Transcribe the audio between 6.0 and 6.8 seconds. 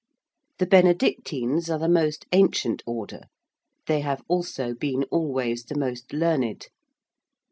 learned.